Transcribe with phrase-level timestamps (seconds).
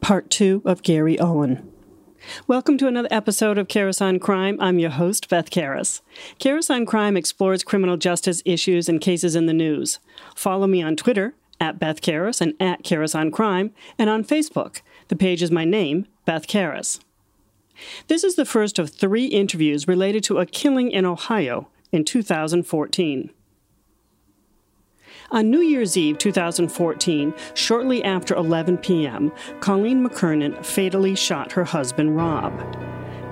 [0.00, 1.70] Part 2 of Gary Owen.
[2.46, 4.56] Welcome to another episode of Karas on Crime.
[4.60, 6.00] I'm your host, Beth Karas.
[6.38, 9.98] Karas on Crime explores criminal justice issues and cases in the news.
[10.34, 14.80] Follow me on Twitter, at Beth Karas and at Karas on Crime, and on Facebook.
[15.08, 17.00] The page is my name, Beth Karas.
[18.08, 23.30] This is the first of three interviews related to a killing in Ohio in 2014.
[25.32, 29.30] On New Year's Eve 2014, shortly after 11 p.m.,
[29.60, 32.52] Colleen McKernan fatally shot her husband, Rob.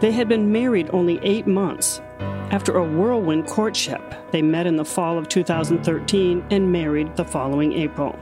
[0.00, 2.00] They had been married only eight months.
[2.20, 7.72] After a whirlwind courtship, they met in the fall of 2013 and married the following
[7.72, 8.16] April.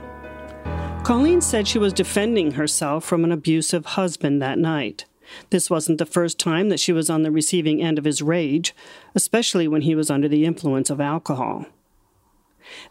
[1.03, 5.05] Colleen said she was defending herself from an abusive husband that night.
[5.51, 8.73] This wasn't the first time that she was on the receiving end of his rage,
[9.13, 11.67] especially when he was under the influence of alcohol.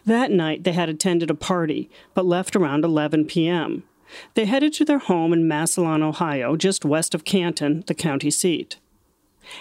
[0.05, 3.85] That night, they had attended a party, but left around 11 p.m.
[4.35, 8.77] They headed to their home in Massillon, Ohio, just west of Canton, the county seat.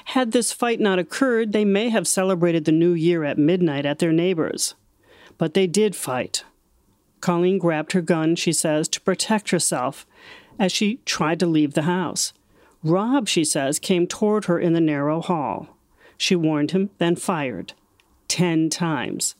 [0.05, 3.99] Had this fight not occurred, they may have celebrated the new year at midnight at
[3.99, 4.75] their neighbors.
[5.38, 6.44] But they did fight.
[7.22, 10.05] Colleen grabbed her gun, she says, to protect herself
[10.59, 12.33] as she tried to leave the house.
[12.83, 15.69] Rob, she says, came toward her in the narrow hall.
[16.17, 17.73] She warned him, then fired.
[18.27, 19.35] Ten times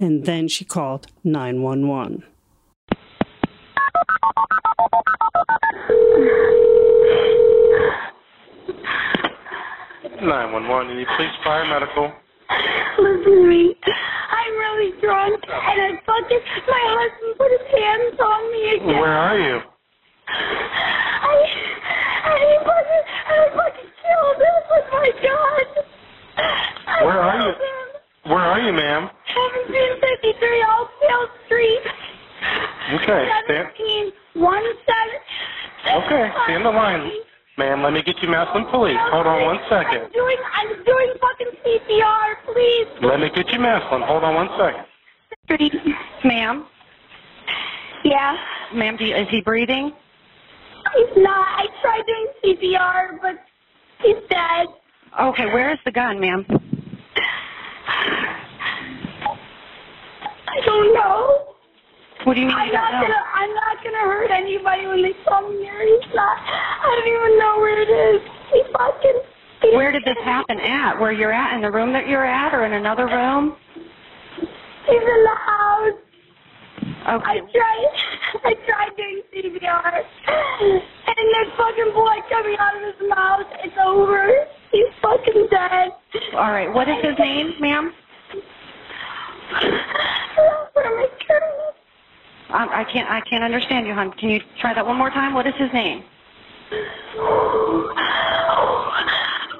[0.00, 2.22] and then she called 911.
[10.22, 10.90] Nine one one.
[10.90, 12.10] Any police, fire, medical?
[12.98, 13.76] Listen to me.
[13.86, 18.86] I'm really drunk, and I fucking my husband put his hands on me again.
[19.00, 19.60] Where are you?
[20.28, 21.36] I
[22.24, 25.84] I fucking I fucking killed him with my gun.
[26.86, 27.48] I Where are you?
[27.52, 27.85] him.
[28.28, 29.04] Where are you, ma'am?
[29.34, 31.82] 1753 Oakdale Street.
[32.94, 33.68] Okay, stand.
[33.78, 35.18] 17 one seven.
[36.04, 37.10] Okay, stay in the line.
[37.58, 38.98] Ma'am, let me get you Massillon Police.
[39.12, 40.02] Hold on one second.
[40.04, 42.86] I'm doing I'm doing fucking CPR, please.
[43.02, 44.02] Let me get you Massillon.
[44.06, 44.84] Hold on one second.
[46.24, 46.66] Ma'am,
[48.04, 48.36] Yeah.
[48.74, 49.92] ma'am, is he breathing?
[50.96, 51.46] He's not.
[51.48, 53.36] I tried doing CPR, but
[54.02, 54.66] he's dead.
[55.20, 56.44] Okay, where is the gun, ma'am?
[60.48, 61.42] I don't know.
[62.24, 63.06] What do you mean I'm you not don't know?
[63.08, 63.24] gonna.
[63.34, 65.78] I'm not gonna hurt anybody when they saw me here.
[65.86, 66.36] He's not.
[66.38, 68.20] I don't even know where it is.
[68.52, 69.20] He fucking.
[69.62, 70.98] he- Where did this happen at?
[70.98, 71.54] Where you're at?
[71.54, 73.56] In the room that you're at, or in another room?
[74.40, 75.92] He's in the house.
[77.08, 77.24] Okay.
[77.24, 77.92] I tried.
[78.44, 80.02] I tried doing CPR,
[81.06, 83.46] and there's fucking blood coming out of his mouth.
[83.62, 84.26] It's over.
[84.72, 85.90] He's fucking dead.
[86.34, 86.72] All right.
[86.72, 87.92] What is his name, ma'am?
[88.32, 88.44] Where am I
[89.14, 89.35] turning?
[92.48, 93.10] Um, I can't.
[93.10, 94.12] I can't understand you, hon.
[94.12, 95.34] Can you try that one more time?
[95.34, 96.04] What is his name?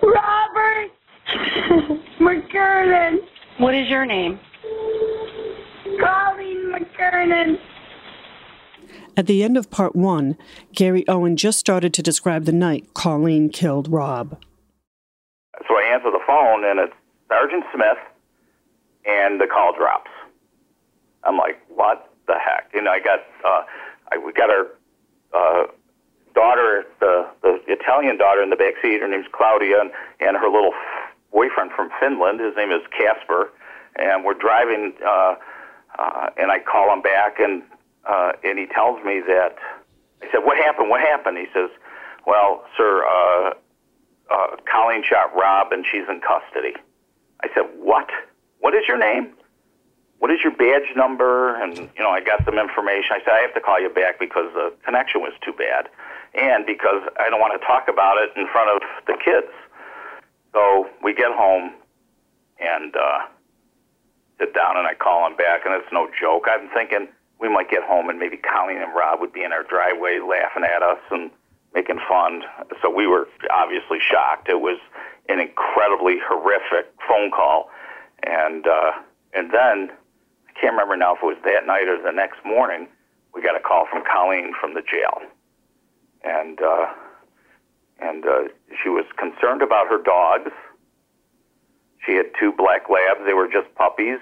[0.02, 0.91] Robert
[2.20, 3.19] McKernan.
[3.58, 4.38] What is your name?
[6.00, 7.58] Colleen McKernan.
[9.16, 10.36] At the end of part one,
[10.72, 14.38] Gary Owen just started to describe the night Colleen killed Rob.
[15.66, 16.92] So I answer the phone, and it's
[17.28, 17.98] Sergeant Smith,
[19.06, 20.11] and the call drops.
[21.25, 22.71] I'm like, what the heck?
[22.75, 23.62] And I got, uh,
[24.12, 24.67] I, we got our
[25.34, 25.67] uh,
[26.34, 29.00] daughter, the the Italian daughter, in the back seat.
[29.00, 29.91] Her name's Claudia, and,
[30.21, 30.72] and her little
[31.33, 32.41] boyfriend from Finland.
[32.41, 33.50] His name is Casper,
[33.97, 34.94] and we're driving.
[35.05, 35.34] Uh,
[35.99, 37.62] uh, and I call him back, and
[38.05, 39.56] uh, and he tells me that.
[40.23, 40.91] I said, "What happened?
[40.91, 41.71] What happened?" He says,
[42.27, 43.55] "Well, sir, uh,
[44.31, 46.75] uh, Colleen shot Rob, and she's in custody."
[47.43, 48.09] I said, "What?
[48.61, 49.33] What is your name?
[50.19, 53.12] What is your badge number?" And you know, I got some information.
[53.12, 55.89] I said, "I have to call you back because the connection was too bad,
[56.34, 59.53] and because I don't want to talk about it in front of the kids."
[60.53, 61.72] So we get home,
[62.59, 63.27] and uh,
[64.39, 66.47] sit down and I call him back, and it's no joke.
[66.49, 67.09] I'm thinking
[67.41, 70.65] we might get home and maybe Colleen and Rob would be in our driveway laughing
[70.65, 71.31] at us and
[71.75, 72.43] making fun.
[72.81, 74.49] So we were obviously shocked.
[74.49, 74.79] It was
[75.29, 77.69] an incredibly horrific phone call,
[78.22, 78.92] and uh,
[79.34, 79.90] and then
[80.48, 82.88] I can't remember now if it was that night or the next morning.
[83.34, 85.20] We got a call from Colleen from the jail,
[86.24, 86.86] and uh,
[88.00, 88.48] and uh,
[88.82, 90.50] she was concerned about her dogs.
[92.04, 93.20] She had two black labs.
[93.26, 94.20] They were just puppies.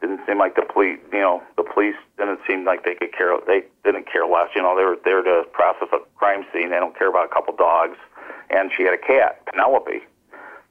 [0.00, 3.36] Didn't seem like the police, you know, the police didn't seem like they could care.
[3.46, 4.48] They didn't care less.
[4.54, 6.70] You know, they were there to process a crime scene.
[6.70, 7.96] They don't care about a couple dogs.
[8.50, 10.02] And she had a cat, Penelope.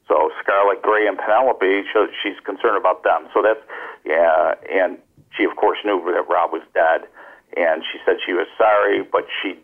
[0.07, 1.83] So Scarlet Gray and Penelope,
[2.21, 3.27] she's concerned about them.
[3.33, 3.61] So that's
[4.05, 4.55] yeah.
[4.71, 4.97] And
[5.35, 7.07] she of course knew that Rob was dead,
[7.55, 9.59] and she said she was sorry, but she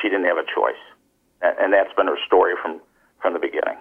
[0.00, 0.80] she didn't have a choice,
[1.42, 2.80] and, and that's been her story from
[3.20, 3.78] from the beginning.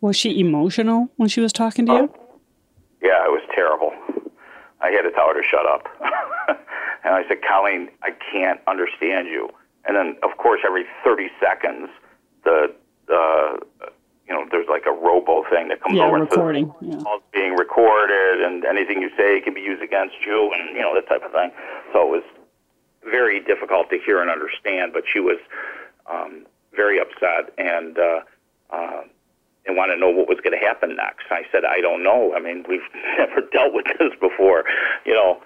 [0.00, 2.14] Was she emotional when she was talking to you?
[3.02, 3.92] Yeah, it was terrible.
[4.80, 5.88] I had to tell her to shut up.
[7.04, 9.48] and I said, Colleen, I can't understand you.
[9.84, 11.88] And then, of course, every 30 seconds,
[12.44, 12.72] the,
[13.12, 13.56] uh,
[14.28, 16.74] you know, there's like a robo thing that comes Yeah, over and says.
[16.80, 17.02] Yeah.
[17.02, 20.94] "Call's being recorded, and anything you say can be used against you, and you know
[20.94, 21.50] that type of thing.
[21.92, 22.24] So it was
[23.04, 24.92] very difficult to hear and understand.
[24.92, 25.38] But she was
[26.10, 26.46] um,
[26.76, 28.20] very upset and uh,
[28.70, 29.02] uh,
[29.66, 31.24] and wanted to know what was going to happen next.
[31.30, 32.34] I said, I don't know.
[32.34, 32.80] I mean, we've
[33.18, 34.64] never dealt with this before.
[35.06, 35.40] You know,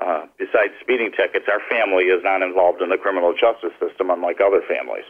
[0.00, 4.40] uh, besides speeding tickets, our family is not involved in the criminal justice system, unlike
[4.40, 5.04] other families.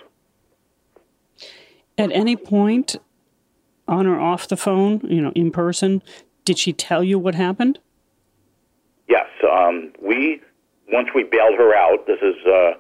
[1.96, 2.96] At any point,
[3.86, 6.02] on or off the phone, you know, in person,
[6.44, 7.78] did she tell you what happened?
[9.08, 10.40] Yes, um, we
[10.92, 12.06] once we bailed her out.
[12.06, 12.72] This is uh,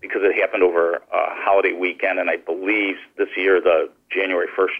[0.00, 4.74] because it happened over a holiday weekend, and I believe this year the January first,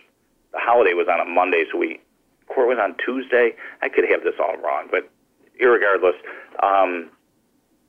[0.52, 2.00] the holiday was on a Monday, so we
[2.48, 3.54] court was on Tuesday.
[3.82, 5.08] I could have this all wrong, but
[5.60, 6.16] irregardless,
[6.62, 7.10] um,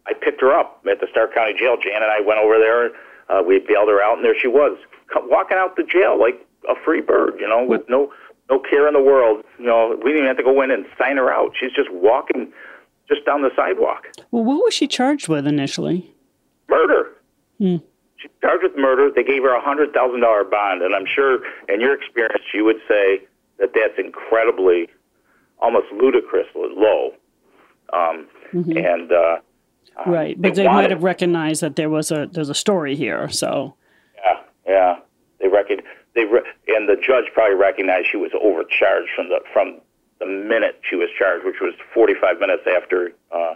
[0.05, 1.77] I picked her up at the Stark County Jail.
[1.81, 2.91] Jan and I went over there.
[3.29, 4.77] Uh, we bailed her out, and there she was,
[5.15, 8.11] walking out the jail like a free bird, you know, with no
[8.49, 9.43] no care in the world.
[9.59, 11.51] You know, we didn't even have to go in and sign her out.
[11.59, 12.51] She's just walking
[13.07, 14.07] just down the sidewalk.
[14.31, 16.13] Well, what was she charged with initially?
[16.69, 17.09] Murder.
[17.59, 19.09] She's charged with murder.
[19.15, 22.65] They gave her a hundred thousand dollar bond, and I'm sure, in your experience, you
[22.65, 23.21] would say
[23.59, 24.87] that that's incredibly,
[25.61, 27.11] almost ludicrously low.
[27.93, 29.37] Um, And uh,
[30.07, 33.29] right, but they they might have recognized that there was a there's a story here.
[33.29, 33.75] So
[34.15, 34.99] Yeah, yeah.
[35.39, 35.79] They reckon
[36.19, 39.79] they re- and the judge probably recognized she was overcharged from the from
[40.19, 43.53] the minute she was charged, which was 45 minutes after uh,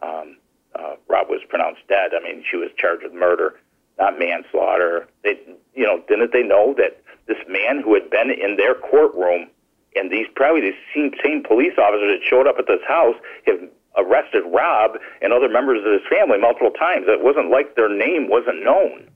[0.00, 0.36] um,
[0.76, 2.12] uh, Rob was pronounced dead.
[2.14, 3.58] I mean, she was charged with murder,
[3.98, 5.08] not manslaughter.
[5.24, 5.40] They,
[5.74, 9.48] you know, didn't they know that this man who had been in their courtroom
[9.96, 13.16] and these probably these same, same police officers that showed up at this house
[13.46, 13.58] have
[13.96, 17.06] arrested Rob and other members of his family multiple times.
[17.08, 19.08] It wasn't like their name wasn't known.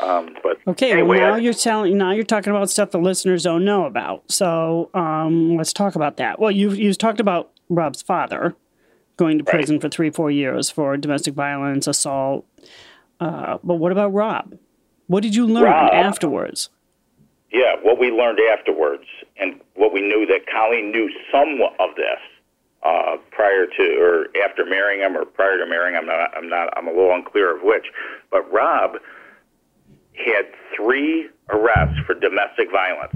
[0.00, 2.98] Um, but okay, anyway, well now I- you're telling now you're talking about stuff the
[2.98, 4.30] listeners don't know about.
[4.30, 6.38] So um, let's talk about that.
[6.38, 8.54] Well, you you talked about Rob's father
[9.16, 12.46] going to prison for three four years for domestic violence, assault.
[13.20, 14.58] Uh, but what about Rob?
[15.06, 16.70] What did you learn Rob- afterwards?
[17.52, 19.04] Yeah, what we learned afterwards,
[19.36, 22.18] and what we knew that Colleen knew some of this
[22.82, 26.08] uh, prior to or after marrying him, or prior to marrying him.
[26.10, 26.36] I'm not.
[26.36, 26.76] I'm not.
[26.76, 27.86] I'm a little unclear of which.
[28.32, 28.96] But Rob
[30.16, 30.46] had
[30.76, 33.14] three arrests for domestic violence.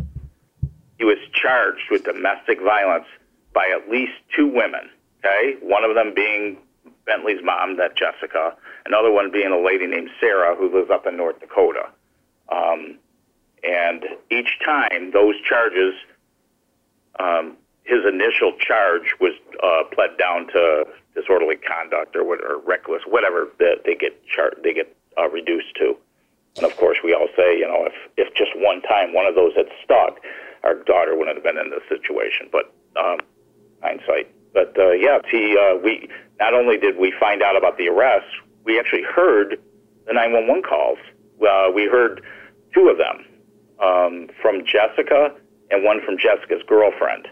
[0.98, 3.06] He was charged with domestic violence
[3.54, 4.90] by at least two women.
[5.18, 6.58] Okay, one of them being
[7.06, 8.54] Bentley's mom, that Jessica.
[8.86, 11.88] Another one being a lady named Sarah who lives up in North Dakota.
[12.50, 12.98] Um,
[13.64, 15.94] and each time those charges,
[17.18, 20.84] um, his initial charge was uh, pled down to
[21.14, 25.74] disorderly conduct or, what, or reckless, whatever that they get char- they get uh, reduced
[25.76, 25.96] to.
[26.58, 29.34] And of course, we all say, you know, if if just one time one of
[29.34, 30.19] those had stuck,
[30.64, 32.49] our daughter wouldn't have been in this situation.
[32.50, 33.19] But um,
[33.82, 34.28] hindsight.
[34.52, 36.08] But uh, yeah, he uh, we
[36.40, 38.26] not only did we find out about the arrest,
[38.64, 39.60] we actually heard
[40.06, 40.99] the 911 calls.
[41.40, 42.22] Uh, we heard
[42.75, 43.25] two of them
[43.80, 45.35] um, from Jessica
[45.71, 47.28] and one from Jessica's girlfriend.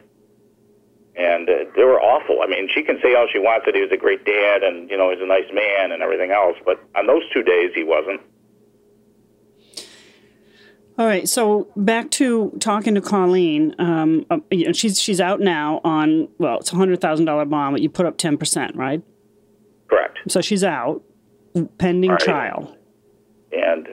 [1.16, 2.42] And uh, they were awful.
[2.42, 4.90] I mean, she can say all she wants that he was a great dad and
[4.90, 7.84] you know he's a nice man and everything else, but on those two days he
[7.84, 8.20] wasn't.
[10.98, 13.74] All right, so back to talking to Colleen.
[13.78, 17.44] Um, uh, you know, she's she's out now on well, it's a hundred thousand dollar
[17.44, 19.02] bond, but you put up ten percent, right?
[19.88, 20.18] Correct.
[20.28, 21.02] So she's out
[21.78, 22.20] pending right.
[22.20, 22.76] trial.
[23.52, 23.88] and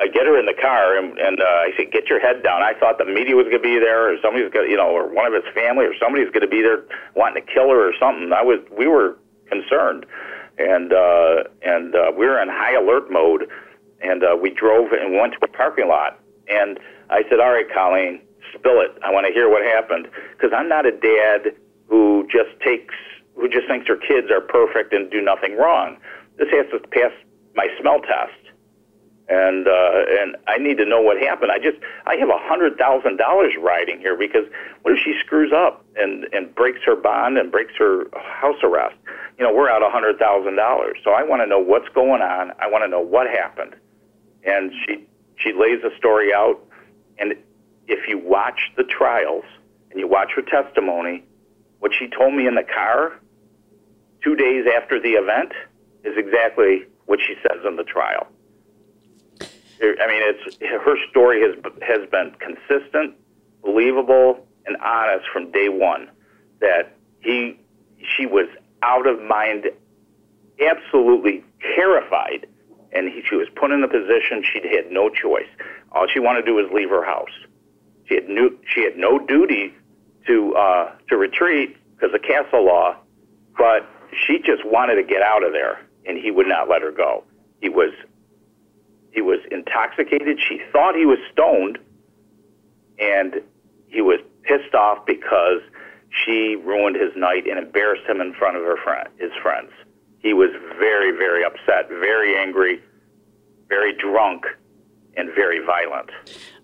[0.00, 2.62] I get her in the car, and, and uh, I said, "Get your head down."
[2.62, 5.12] I thought the media was going to be there, or somebody's going, you know, or
[5.12, 7.92] one of his family, or somebody's going to be there wanting to kill her or
[7.98, 8.32] something.
[8.32, 10.04] I was, we were concerned,
[10.58, 13.48] and uh, and uh, we were in high alert mode,
[14.02, 16.78] and uh, we drove and went to a parking lot, and
[17.10, 18.20] I said, "All right, Colleen,
[18.54, 18.96] spill it.
[19.02, 21.54] I want to hear what happened, because I'm not a dad
[21.86, 22.94] who just takes,
[23.36, 25.98] who just thinks her kids are perfect and do nothing wrong.
[26.36, 27.12] This has to pass
[27.54, 28.44] my smell test."
[29.28, 31.50] and uh, and I need to know what happened.
[31.50, 34.44] I just I have a hundred thousand dollars riding here because
[34.82, 38.96] what if she screws up and and breaks her bond and breaks her house arrest?
[39.38, 40.98] You know, we're out a hundred thousand dollars.
[41.02, 42.52] So I want to know what's going on.
[42.60, 43.74] I want to know what happened.
[44.44, 46.60] And she she lays the story out,
[47.18, 47.34] and
[47.86, 49.44] if you watch the trials
[49.90, 51.24] and you watch her testimony,
[51.80, 53.20] what she told me in the car
[54.22, 55.52] two days after the event
[56.02, 58.26] is exactly what she says in the trial.
[59.82, 63.14] I mean, it's her story has has been consistent,
[63.62, 66.08] believable, and honest from day one.
[66.60, 67.60] That he,
[68.16, 68.46] she was
[68.82, 69.66] out of mind,
[70.64, 71.44] absolutely
[71.76, 72.46] terrified,
[72.94, 75.48] and he, she was put in the position she had no choice.
[75.92, 77.32] All she wanted to do was leave her house.
[78.08, 79.74] She had new, she had no duty
[80.26, 82.96] to uh, to retreat because of castle law,
[83.56, 83.88] but
[84.26, 87.24] she just wanted to get out of there, and he would not let her go.
[87.60, 87.92] He was
[89.12, 90.38] he was intoxicated.
[90.40, 91.78] She thought he was stoned,
[92.98, 93.40] and
[93.86, 95.60] he was pissed off because
[96.24, 99.70] she ruined his night and embarrassed him in front of her friend, his friends.
[100.24, 102.80] He was very, very upset, very angry,
[103.68, 104.46] very drunk,
[105.18, 106.10] and very violent.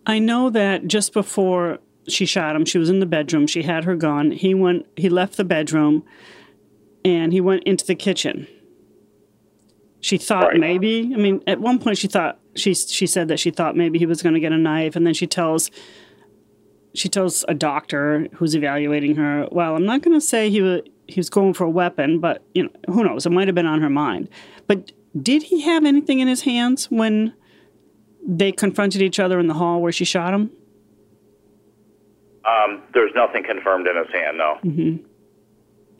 [0.06, 3.46] I know that just before she shot him, she was in the bedroom.
[3.46, 4.30] She had her gun.
[4.30, 4.86] He went.
[4.96, 6.04] He left the bedroom,
[7.04, 8.48] and he went into the kitchen.
[10.00, 10.58] She thought Right.
[10.60, 11.12] maybe.
[11.14, 14.06] I mean, at one point she thought she she said that she thought maybe he
[14.06, 15.70] was going to get a knife, and then she tells
[16.94, 20.80] she tells a doctor who's evaluating her, "Well, I'm not going to say he was
[21.10, 23.26] he was going for a weapon, but you know, who knows?
[23.26, 24.28] It might have been on her mind."
[24.66, 27.34] But did he have anything in his hands when
[28.26, 30.50] they confronted each other in the hall where she shot him?
[32.44, 34.58] Um, there's nothing confirmed in his hand, no.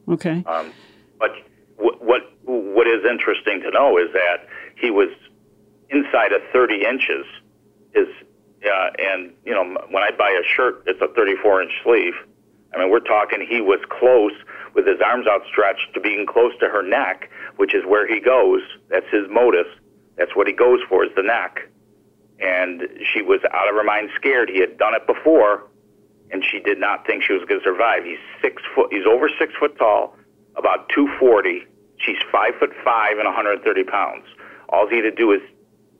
[0.08, 0.42] Okay.
[0.46, 0.72] Um,
[1.18, 1.32] but
[1.76, 5.08] what, what what is interesting to know is that he was
[5.90, 7.26] inside of 30 inches.
[7.94, 8.08] Is
[8.64, 12.14] uh, and you know when I buy a shirt, it's a 34 inch sleeve.
[12.74, 14.32] I mean, we're talking he was close
[14.74, 18.62] with his arms outstretched to being close to her neck, which is where he goes.
[18.88, 19.66] That's his modus.
[20.16, 21.68] That's what he goes for is the neck.
[22.40, 24.48] And she was out of her mind, scared.
[24.48, 25.64] He had done it before,
[26.30, 28.04] and she did not think she was going to survive.
[28.04, 28.92] He's six foot.
[28.92, 30.16] He's over six foot tall,
[30.56, 31.64] about two forty.
[31.98, 34.24] She's five foot five and 130 pounds.
[34.70, 35.40] All he had to do is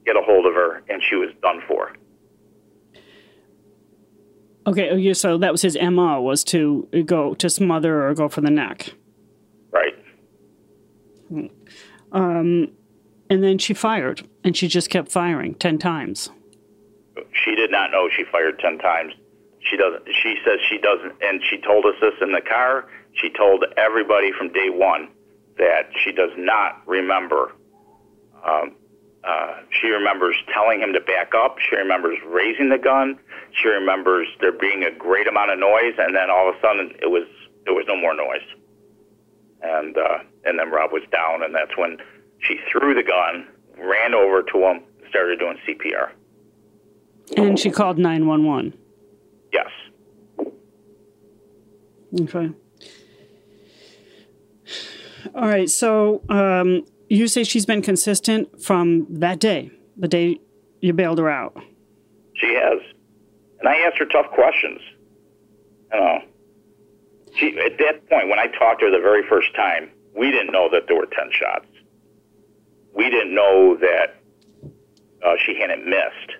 [0.07, 1.93] get a hold of her, and she was done for.
[4.67, 4.91] Okay.
[5.11, 8.51] oh, So that was his mo was to go to smother or go for the
[8.51, 8.93] neck,
[9.71, 9.95] Right.
[12.13, 12.71] and
[13.29, 16.31] then she fired, and she just kept firing ten times.
[17.33, 19.13] She did not know she fired ten times.
[19.61, 20.03] She doesn't.
[20.23, 22.87] She says she doesn't, and she told us this in the car.
[23.13, 25.09] She told everybody from day one
[25.59, 27.53] that she does not remember.
[28.47, 28.75] Um,
[29.25, 31.59] uh, she remembers telling him to back up.
[31.59, 33.19] She remembers raising the gun.
[33.53, 36.93] She remembers there being a great amount of noise, and then all of a sudden
[37.03, 37.25] it was
[37.65, 38.47] there was no more noise.
[39.63, 41.99] And uh, and then Rob was down, and that's when
[42.39, 43.47] she threw the gun,
[43.79, 46.13] ran over to him, started doing CPR.
[47.37, 48.75] And she called nine one one.
[49.53, 49.69] Yes.
[52.23, 52.51] Okay.
[55.35, 55.69] All right.
[55.69, 60.41] So um, you say she's been consistent from that day, the day
[60.81, 61.61] you bailed her out.
[62.35, 62.79] She has.
[63.59, 64.81] And I asked her tough questions.
[65.93, 66.19] You know,
[67.37, 70.53] she, at that point, when I talked to her the very first time, we didn't
[70.53, 71.67] know that there were 10 shots.
[72.95, 74.21] We didn't know that
[75.25, 76.33] uh, she hadn't missed.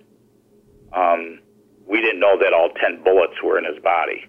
[0.93, 1.41] Um,
[1.87, 4.25] we didn't know that all 10 bullets were in his body.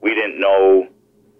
[0.00, 0.86] We didn't know,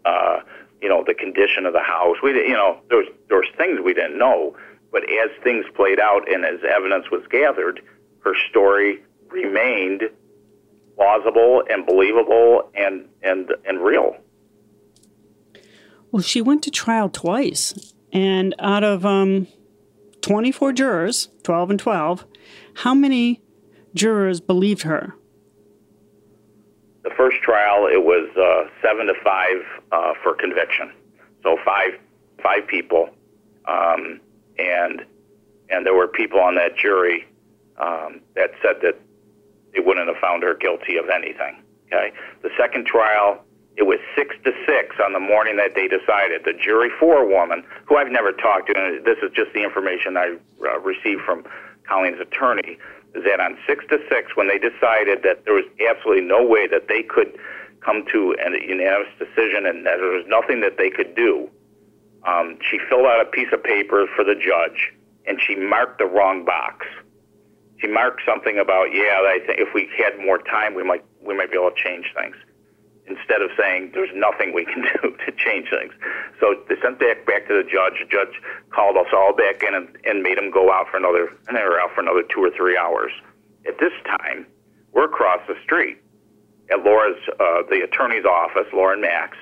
[0.05, 0.41] uh,
[0.81, 2.17] you know, the condition of the house.
[2.23, 4.57] We, you know, there was, there was things we didn't know.
[4.91, 7.83] But as things played out and as evidence was gathered,
[8.21, 10.03] her story remained
[10.97, 14.17] plausible and believable and and and real.
[16.11, 19.47] Well, she went to trial twice, and out of um,
[20.23, 22.25] twenty-four jurors, twelve and twelve,
[22.77, 23.43] how many
[23.95, 25.15] jurors believed her?
[27.09, 30.93] The first trial, it was uh, seven to five uh, for conviction,
[31.43, 31.93] so five
[32.43, 33.09] five people,
[33.65, 34.21] um,
[34.59, 35.07] and
[35.71, 37.27] and there were people on that jury
[37.79, 39.01] um, that said that
[39.73, 41.63] they wouldn't have found her guilty of anything.
[41.87, 42.13] Okay,
[42.43, 43.43] the second trial,
[43.79, 46.45] it was six to six on the morning that they decided.
[46.45, 50.37] The jury forewoman, who I've never talked to, and this is just the information I
[50.61, 51.47] uh, received from
[51.89, 52.77] Colleen's attorney,
[53.15, 56.89] that on six to six, when they decided that there was absolutely no way that
[56.89, 57.37] they could
[57.81, 61.49] come to a unanimous decision and that there was nothing that they could do,
[62.27, 64.93] um, she filled out a piece of paper for the judge
[65.27, 66.87] and she marked the wrong box.
[67.81, 71.37] She marked something about, yeah, I think if we had more time, we might we
[71.37, 72.35] might be able to change things.
[73.09, 75.93] Instead of saying there's nothing we can do to change things,
[76.41, 78.01] so they sent that back to the judge.
[78.01, 81.33] The judge called us all back in and, and made them go out for another,
[81.49, 83.13] and they were out for another two or three hours.
[83.67, 84.47] At this time,
[84.93, 85.99] we're across the street
[86.71, 89.37] at Laura's, uh, the attorney's office, Lauren Max,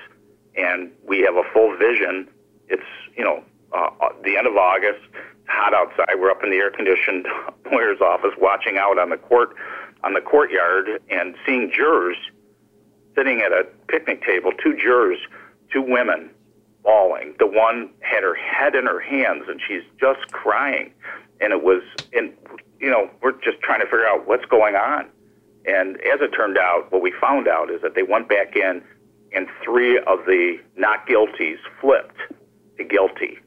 [0.55, 2.27] and we have a full vision.
[2.69, 2.83] It's
[3.15, 3.43] you know
[3.73, 4.99] uh, uh, the end of August.
[5.47, 6.15] hot outside.
[6.19, 7.27] We're up in the air-conditioned
[7.71, 9.55] lawyer's office, watching out on the court,
[10.03, 12.17] on the courtyard, and seeing jurors
[13.17, 14.51] sitting at a picnic table.
[14.63, 15.17] Two jurors,
[15.71, 16.29] two women,
[16.83, 17.33] bawling.
[17.39, 20.93] The one had her head in her hands, and she's just crying.
[21.41, 21.81] And it was,
[22.13, 22.31] and
[22.79, 25.07] you know, we're just trying to figure out what's going on.
[25.65, 28.81] And as it turned out, what we found out is that they went back in,
[29.35, 32.17] and three of the not guilties flipped
[32.77, 33.39] to guilty.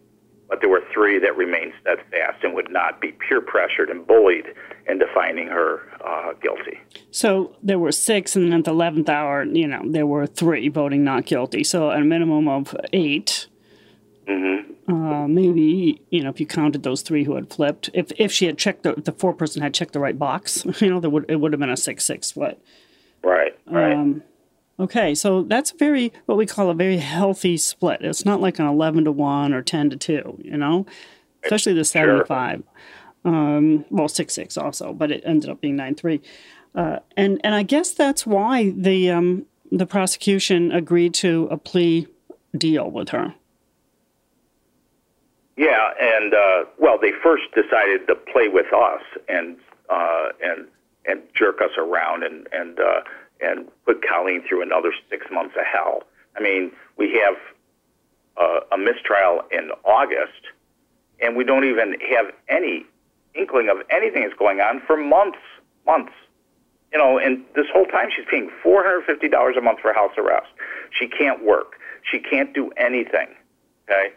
[0.49, 4.47] But there were three that remained steadfast and would not be peer pressured and bullied
[4.91, 6.81] into finding her uh, guilty.
[7.11, 10.69] So there were six, and then at the 11th hour, you know, there were three
[10.69, 11.65] voting not guilty.
[11.65, 13.47] So a minimum of 8
[14.31, 14.93] Mm-hmm.
[14.93, 18.47] Uh, maybe you know if you counted those three who had flipped, if if she
[18.47, 21.27] had checked the the four person had checked the right box, you know, there would
[21.29, 22.61] it would have been a six six split.
[23.23, 23.93] Right, right.
[23.93, 24.23] Um,
[24.79, 28.03] okay, so that's very what we call a very healthy split.
[28.03, 30.87] It's not like an eleven to one or ten to two, you know,
[31.45, 32.63] especially the seventy five.
[33.25, 36.23] Um, well, six six also, but it ended up being nine three,
[36.75, 42.07] uh, and and I guess that's why the um, the prosecution agreed to a plea
[42.57, 43.35] deal with her.
[45.57, 49.59] Yeah, and uh, well, they first decided to play with us and
[49.91, 50.67] uh, and
[51.05, 53.03] and jerk us around and and uh,
[53.43, 56.05] and put Colleen through another six months of hell.
[56.37, 57.37] I mean, we have
[58.37, 60.49] uh, a mistrial in August,
[61.21, 62.87] and we don't even have any
[63.35, 65.39] inkling of anything that's going on for months,
[65.87, 66.13] months.
[66.93, 69.93] You know, and this whole time she's paying four hundred fifty dollars a month for
[69.93, 70.49] house arrest.
[70.99, 71.75] She can't work.
[72.11, 73.29] She can't do anything.
[73.85, 74.15] Okay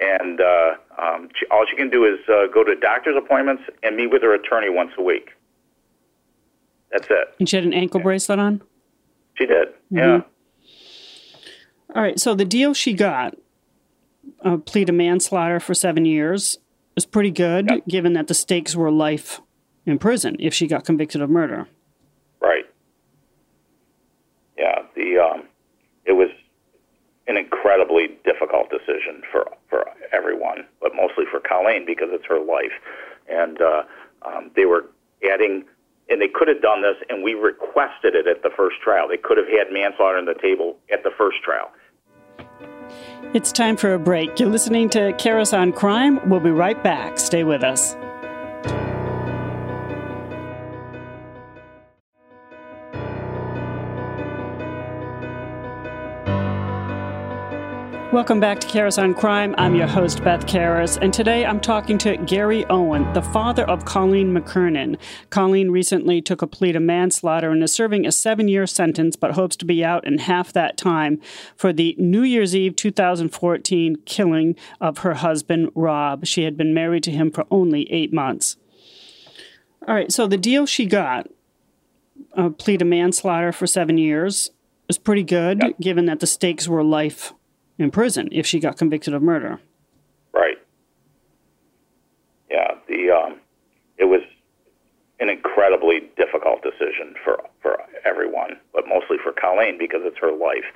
[0.00, 3.96] and uh, um, she, all she can do is uh, go to doctor's appointments and
[3.96, 5.30] meet with her attorney once a week.
[6.90, 7.34] That's it.
[7.38, 8.62] And she had an ankle bracelet on?
[9.34, 10.22] She did, yeah.
[11.94, 13.36] All right, so the deal she got,
[14.42, 16.58] uh, plea to manslaughter for seven years,
[16.98, 19.40] is pretty good, given that the stakes were life
[19.86, 21.68] in prison if she got convicted of murder.
[22.40, 22.66] Right.
[24.58, 25.44] Yeah, the um,
[26.04, 26.28] it was
[27.28, 32.74] an incredibly difficult decision for for everyone, but mostly for Colleen because it's her life,
[33.30, 33.82] and uh,
[34.22, 34.84] um, they were
[35.32, 35.64] adding.
[36.10, 39.08] And they could have done this, and we requested it at the first trial.
[39.08, 41.70] They could have had manslaughter on the table at the first trial.
[43.34, 44.40] It's time for a break.
[44.40, 46.18] You're listening to Karas on Crime.
[46.30, 47.18] We'll be right back.
[47.18, 47.94] Stay with us.
[58.18, 59.54] Welcome back to Karas on Crime.
[59.58, 63.84] I'm your host, Beth Karas, and today I'm talking to Gary Owen, the father of
[63.84, 64.98] Colleen McKernan.
[65.30, 69.34] Colleen recently took a plea to manslaughter and is serving a seven year sentence, but
[69.34, 71.20] hopes to be out in half that time
[71.54, 76.26] for the New Year's Eve 2014 killing of her husband, Rob.
[76.26, 78.56] She had been married to him for only eight months.
[79.86, 81.28] All right, so the deal she got,
[82.32, 84.50] a plea to manslaughter for seven years,
[84.88, 87.32] is pretty good, given that the stakes were life
[87.78, 89.60] in prison if she got convicted of murder.
[90.32, 90.58] Right.
[92.50, 93.40] Yeah, the um,
[93.96, 94.22] it was
[95.20, 100.66] an incredibly difficult decision for for everyone, but mostly for Colleen because it's her life,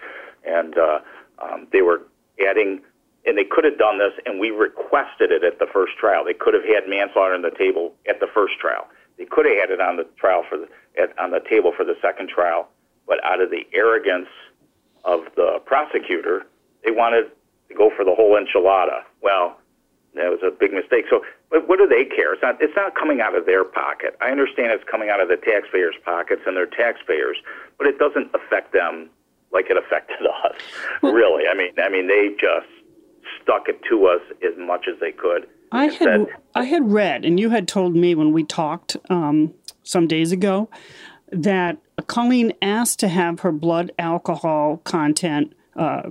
[0.47, 1.01] and uh,
[1.41, 2.03] um, they were
[2.47, 2.81] adding.
[3.25, 6.25] And they could have done this, and we requested it at the first trial.
[6.25, 8.89] They could have had manslaughter on the table at the first trial.
[9.17, 10.69] They could have had it on the trial for the
[11.01, 12.69] at, on the table for the second trial,
[13.07, 14.27] but out of the arrogance
[15.05, 16.47] of the prosecutor,
[16.85, 17.31] they wanted
[17.69, 19.03] to go for the whole enchilada.
[19.23, 19.59] Well,
[20.15, 21.07] that was a big mistake.
[21.09, 22.35] So, but what do they care?
[22.35, 22.61] It's not.
[22.61, 24.17] It's not coming out of their pocket.
[24.21, 27.39] I understand it's coming out of the taxpayers' pockets and their taxpayers,
[27.79, 29.09] but it doesn't affect them
[29.53, 30.57] like it affected us.
[31.03, 32.69] really, I mean, I mean, they just
[33.43, 35.47] stuck it to us as much as they could.
[35.73, 39.55] I had said, I had read, and you had told me when we talked um,
[39.83, 40.69] some days ago
[41.31, 46.11] that Colleen asked to have her blood alcohol content uh,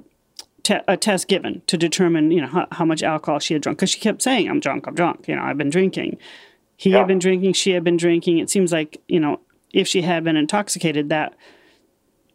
[0.64, 3.78] te- a test given to determine you know how, how much alcohol she had drunk
[3.80, 6.18] because she kept saying I'm drunk, I'm drunk, you know I've been drinking.
[6.78, 7.00] He Yeah.
[7.00, 8.40] had been drinking, she had been drinking.
[8.40, 9.40] It seems like you know
[9.74, 11.34] if she had been intoxicated, that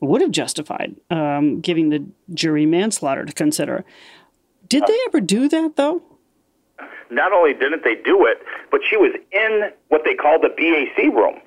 [0.01, 3.85] would have justified um, giving the jury manslaughter to consider.
[4.69, 6.03] Did they ever do that though?
[7.09, 8.39] not only didn't they do it,
[8.73, 11.39] but she was in what they call the BAC room,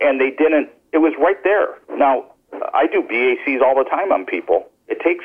[0.00, 0.68] and they didn't.
[0.92, 1.78] It was right there.
[1.96, 2.26] Now
[2.72, 4.68] I do BACs all the time on people.
[4.88, 5.24] It takes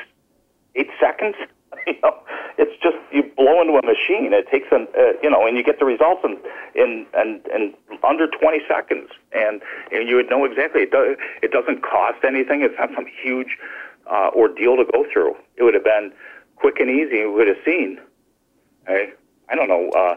[0.74, 1.36] eight seconds.
[1.86, 2.16] You know,
[2.58, 4.32] it's just you blow into a machine.
[4.34, 6.36] It takes an uh, you know, and you get the results in
[6.74, 10.82] in in, in under 20 seconds, and and you would know exactly.
[10.82, 11.16] It does.
[11.42, 12.60] It doesn't cost anything.
[12.62, 13.56] It's not some huge
[14.10, 15.36] uh, ordeal to go through.
[15.56, 16.12] It would have been
[16.56, 17.24] quick and easy.
[17.24, 18.00] We would have seen.
[18.84, 19.12] Okay.
[19.48, 19.90] I don't know.
[19.90, 20.16] Uh,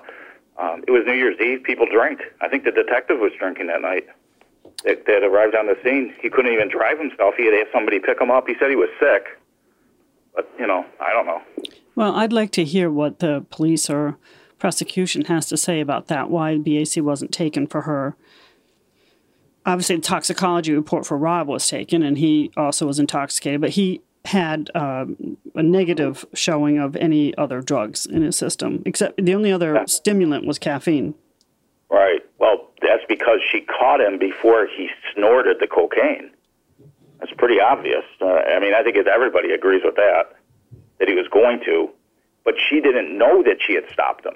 [0.62, 1.64] um, it was New Year's Eve.
[1.64, 2.22] People drank.
[2.42, 4.08] I think the detective was drinking that night.
[4.84, 6.14] That, that arrived on the scene.
[6.22, 7.36] He couldn't even drive himself.
[7.38, 8.48] He had to have somebody pick him up.
[8.48, 9.26] He said he was sick,
[10.36, 11.42] but you know, I don't know.
[11.96, 14.18] Well, I'd like to hear what the police or
[14.60, 16.30] prosecution has to say about that.
[16.30, 18.16] Why BAC wasn't taken for her.
[19.66, 24.02] Obviously, the toxicology report for Rob was taken, and he also was intoxicated, but he
[24.26, 29.52] had um, a negative showing of any other drugs in his system, except the only
[29.52, 31.16] other stimulant was caffeine.
[31.90, 32.22] Right.
[32.38, 36.32] Well, that's because she caught him before he snorted the cocaine.
[37.22, 38.04] That's pretty obvious.
[38.20, 40.34] Uh, I mean, I think everybody agrees with that,
[41.00, 41.90] that he was going to,
[42.44, 44.34] but she didn't know that she had stopped him.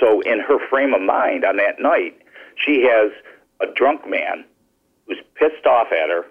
[0.00, 2.18] So, in her frame of mind on that night,
[2.56, 3.12] she has
[3.60, 4.44] a drunk man
[5.06, 6.24] who's pissed off at her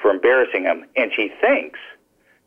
[0.00, 1.78] for embarrassing him, and she thinks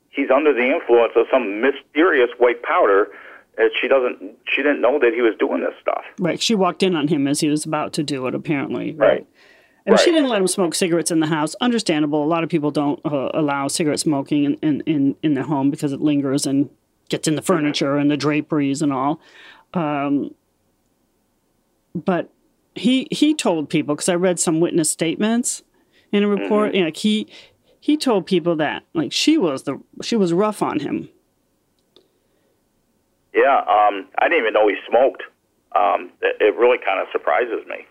[0.10, 3.10] he's under the influence of some mysterious white powder.
[3.56, 4.36] And she doesn't.
[4.48, 6.04] She didn't know that he was doing this stuff.
[6.18, 6.42] Right.
[6.42, 8.94] She walked in on him as he was about to do it, apparently.
[8.94, 9.28] Right.
[9.86, 11.56] And she didn't let him smoke cigarettes in the house.
[11.60, 12.24] Understandable.
[12.24, 15.70] A lot of people don't uh, allow cigarette smoking in, in, in, in their home
[15.72, 16.70] because it lingers and
[17.10, 19.20] gets in the furniture and the draperies and all.
[19.74, 20.34] Um,
[21.94, 22.32] but
[22.76, 25.64] he he told people because I read some witness statements
[26.12, 26.74] in a report.
[26.74, 27.28] You know, like he
[27.80, 31.10] he told people that like she was the she was rough on him.
[33.34, 35.24] Yeah, um, I didn't even know he smoked.
[35.76, 37.86] Um, it, it really kind of surprises me.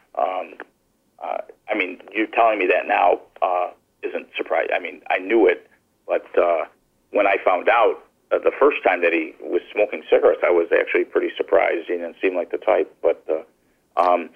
[1.22, 3.70] Uh, I mean, you telling me that now uh,
[4.02, 4.68] isn't surprise.
[4.74, 5.68] I mean, I knew it,
[6.06, 6.64] but uh,
[7.10, 10.68] when I found out uh, the first time that he was smoking cigarettes, I was
[10.76, 11.86] actually pretty surprised.
[11.86, 12.94] He didn't seem like the type.
[13.02, 14.30] But uh, um,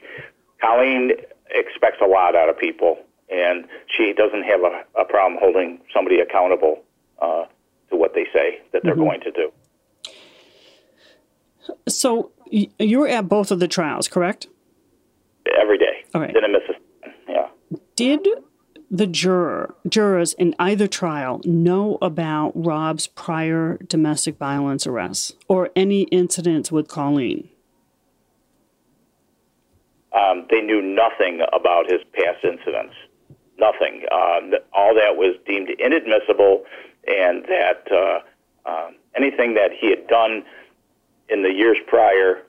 [0.60, 1.12] Colleen
[1.50, 2.98] expects a lot out of people,
[3.30, 6.82] and she doesn't have a, a problem holding somebody accountable
[7.20, 7.46] uh,
[7.90, 9.50] to what they say that they're going to do.
[11.88, 14.46] So you were at both of the trials, correct?
[15.60, 15.85] every day.
[16.16, 16.32] All right.
[16.32, 17.48] Didn't miss a yeah.
[17.94, 18.26] Did
[18.90, 26.04] the juror jurors in either trial know about Rob's prior domestic violence arrests or any
[26.04, 27.50] incidents with Colleen?
[30.18, 32.94] Um, they knew nothing about his past incidents.
[33.58, 34.06] Nothing.
[34.10, 34.40] Uh,
[34.72, 36.64] all that was deemed inadmissible,
[37.06, 38.20] and that uh,
[38.70, 40.44] um, anything that he had done
[41.28, 42.42] in the years prior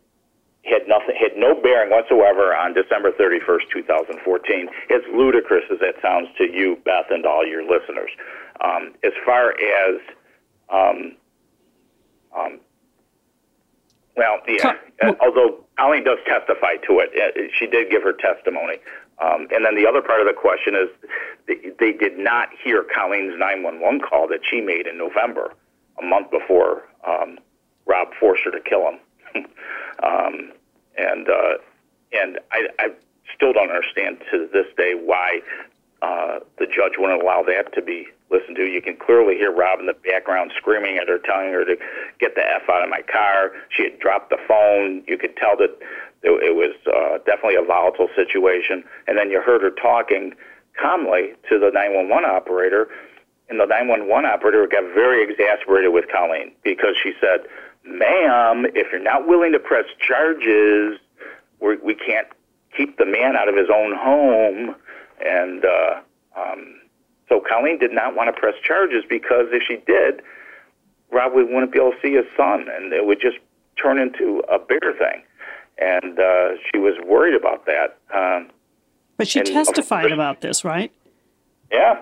[0.67, 4.69] had nothing, had no bearing whatsoever on December 31st, 2014.
[4.91, 8.11] As ludicrous as that sounds to you, Beth, and all your listeners,
[8.63, 9.99] um, as far as
[10.69, 11.15] um,
[12.37, 12.59] um,
[14.15, 14.73] well, yeah.
[15.01, 18.77] Uh, although Colleen does testify to it, uh, she did give her testimony.
[19.19, 20.89] Um, and then the other part of the question is
[21.47, 25.53] they, they did not hear Colleen's 911 call that she made in November,
[26.01, 27.37] a month before um,
[27.85, 28.99] Rob forced her to kill him.
[30.03, 30.51] um,
[30.97, 31.53] and uh,
[32.13, 32.89] and I, I
[33.35, 35.41] still don't understand to this day why
[36.01, 38.65] uh, the judge wouldn't allow that to be listened to.
[38.65, 41.75] You can clearly hear Rob in the background screaming at her, telling her to
[42.19, 43.51] get the F out of my car.
[43.69, 45.03] She had dropped the phone.
[45.07, 45.77] You could tell that
[46.23, 48.83] it, was uh, definitely a volatile situation.
[49.07, 50.33] And then you heard her talking
[50.79, 52.89] calmly to the 911 operator.
[53.49, 57.47] And the 911 operator got very exasperated with Colleen because she said,
[57.87, 60.99] Ma'am, if you're not willing to press charges,
[61.59, 62.27] we're, we can't
[62.75, 64.75] keep the man out of his own home.
[65.25, 65.99] And uh,
[66.35, 66.75] um,
[67.29, 70.21] so Colleen did not want to press charges because if she did,
[71.11, 73.37] Rob would- wouldn't be able to see his son, and it would just
[73.81, 75.23] turn into a bigger thing.
[75.79, 77.97] And uh, she was worried about that.
[78.13, 78.49] Um,
[79.15, 80.91] But she And- testified about this, right?
[81.71, 82.01] yeah,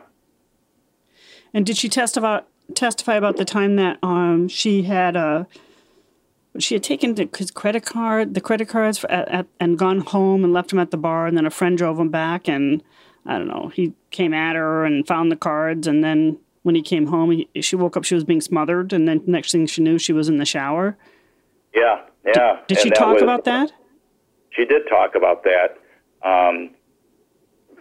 [1.54, 2.42] And did she testify
[2.74, 5.44] testify about the time that um, she had uh,
[6.60, 10.00] she had taken the, his credit card, the credit cards, for, at, at, and gone
[10.00, 12.82] home and left them at the bar, and then a friend drove him back, and
[13.26, 16.82] I don't know, he came at her and found the cards, and then when he
[16.82, 19.82] came home, he, she woke up, she was being smothered, and then next thing she
[19.82, 20.98] knew, she was in the shower.
[21.74, 22.60] yeah, yeah.
[22.68, 23.72] Did And she talk was- about that?
[24.52, 25.78] She did talk about that,
[26.24, 26.70] um,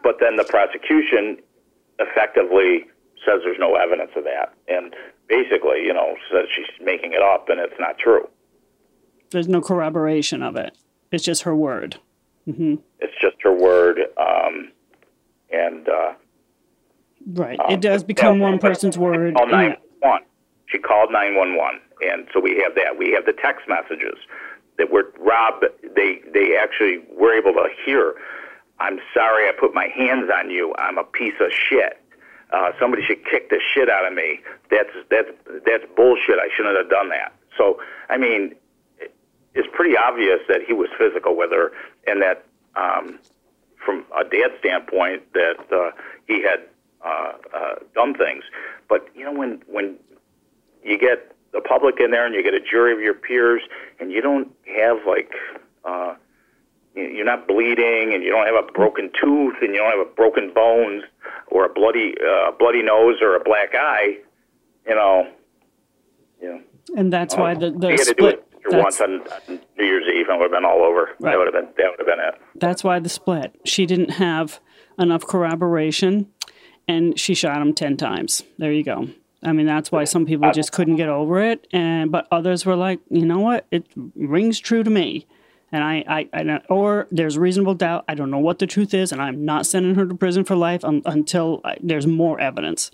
[0.02, 1.38] but then the prosecution
[2.00, 2.84] effectively
[3.24, 4.94] says there's no evidence of that, and
[5.28, 8.28] basically, you know, says she's making it up, and it's not true.
[9.30, 10.76] There's no corroboration of it.
[11.10, 11.98] It's just her word.
[12.46, 14.70] It's just her word, um,
[15.50, 16.12] and uh,
[17.32, 17.58] Right.
[17.70, 19.34] it does become one person's word.
[19.34, 20.26] Called and- 911.
[20.66, 22.98] She called 911, and so we have that.
[22.98, 24.18] We have the text messages
[24.76, 25.62] that were Rob.
[25.94, 28.14] They they actually were able to hear.
[28.80, 30.74] I'm sorry, I put my hands on you.
[30.78, 31.98] I'm a piece of shit.
[32.50, 34.40] Uh, somebody should kick the shit out of me.
[34.70, 35.28] That's that's
[35.64, 36.38] that's bullshit.
[36.38, 37.32] I shouldn't have done that.
[37.56, 38.54] So I mean,
[39.54, 41.72] it's pretty obvious that he was physical with her,
[42.06, 42.44] and that
[42.76, 43.18] um,
[43.84, 45.90] from a dad standpoint, that uh,
[46.26, 46.60] he had
[47.04, 48.44] uh, uh, done things.
[48.88, 49.96] But you know, when when
[50.82, 53.62] you get the public in there and you get a jury of your peers,
[54.00, 55.32] and you don't have like
[55.84, 56.14] uh,
[56.96, 60.00] you- you're not bleeding, and you don't have a broken tooth, and you don't have
[60.06, 61.04] a broken bones,
[61.48, 64.18] or a bloody uh, bloody nose, or a black eye,
[64.88, 65.28] you know,
[66.42, 66.60] you know.
[66.96, 68.46] And that's why the, the we had to do split.
[68.64, 71.11] It once on, on New Year's Eve, and it would have been all over.
[71.20, 71.33] Right.
[71.33, 72.35] That would have been that would have been it.
[72.57, 73.55] that's why the split.
[73.64, 74.61] She didn't have
[74.98, 76.29] enough corroboration,
[76.88, 78.42] and she shot him ten times.
[78.59, 79.09] There you go.
[79.42, 82.77] I mean, that's why some people just couldn't get over it, and but others were
[82.77, 85.27] like, you know what, it rings true to me,
[85.70, 88.05] and I, I, I or there's reasonable doubt.
[88.09, 90.57] I don't know what the truth is, and I'm not sending her to prison for
[90.57, 92.90] life un, until I, there's more evidence.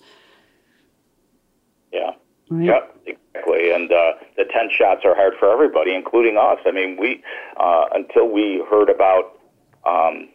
[1.93, 2.13] Yeah.
[2.49, 2.67] Right?
[2.67, 3.71] Yep, exactly.
[3.73, 6.59] And uh, the ten shots are hard for everybody, including us.
[6.67, 7.23] I mean, we
[7.57, 9.39] uh, until we heard about
[9.87, 10.29] um,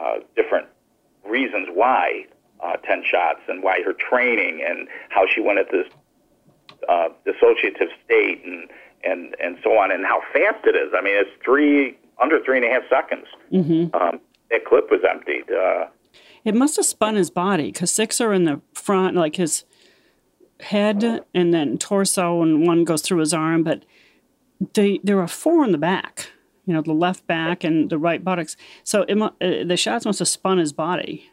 [0.00, 0.66] uh, different
[1.28, 2.26] reasons why
[2.62, 5.86] uh, ten shots and why her training and how she went at this
[6.88, 8.68] uh, dissociative state and
[9.04, 10.92] and and so on, and how fast it is.
[10.96, 13.26] I mean, it's three under three and a half seconds.
[13.52, 13.94] Mm-hmm.
[13.94, 14.20] Um,
[14.50, 15.50] that clip was emptied.
[15.50, 15.86] Uh,
[16.44, 19.64] It must have spun his body because six are in the front, like his
[20.60, 23.62] head and then torso, and one goes through his arm.
[23.62, 23.84] But
[24.74, 26.30] they there are four in the back.
[26.64, 28.56] You know, the left back and the right buttocks.
[28.82, 31.30] So it, uh, the shots must have spun his body.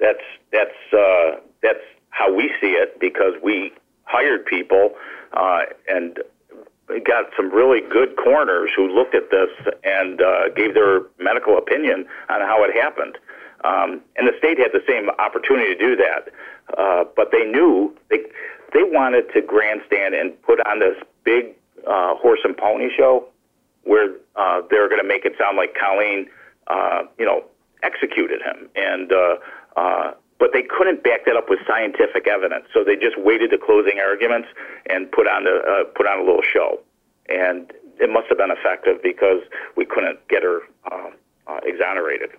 [0.00, 3.72] that's that's uh, that's how we see it because we
[4.04, 4.94] hired people
[5.34, 6.18] uh, and
[7.04, 9.50] got some really good coroners who looked at this
[9.84, 13.18] and uh, gave their medical opinion on how it happened.
[13.64, 16.32] Um, and the state had the same opportunity to do that,
[16.76, 18.18] uh, but they knew they
[18.72, 21.54] they wanted to grandstand and put on this big
[21.86, 23.26] uh, horse and pony show
[23.84, 26.28] where uh, they were going to make it sound like Colleen,
[26.66, 27.42] uh, you know,
[27.82, 29.36] executed him, and uh,
[29.76, 33.58] uh, but they couldn't back that up with scientific evidence, so they just waited the
[33.58, 34.48] closing arguments
[34.90, 36.80] and put on the uh, put on a little show,
[37.28, 39.40] and it must have been effective because
[39.76, 41.10] we couldn't get her uh,
[41.46, 42.30] uh, exonerated.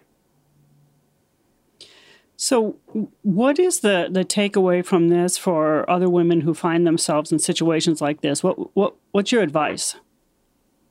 [2.42, 2.78] So,
[3.22, 8.00] what is the the takeaway from this for other women who find themselves in situations
[8.00, 8.42] like this?
[8.42, 9.96] What what what's your advice?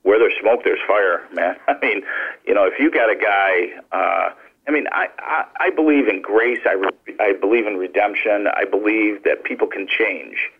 [0.08, 1.54] where there's smoke, there's fire, man.
[1.68, 2.02] I mean,
[2.46, 4.30] you know, if you got a guy, uh,
[4.66, 6.60] I mean, I, I, I believe in grace.
[6.66, 8.46] I, re- I believe in redemption.
[8.46, 10.50] I believe that people can change.